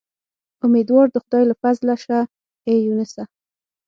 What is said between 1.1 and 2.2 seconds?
د خدای له فضله شه